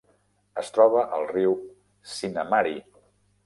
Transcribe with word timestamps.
Es 0.61 0.71
troba 0.77 1.03
al 1.19 1.29
riu 1.33 1.55
Sinnamary. 2.17 2.77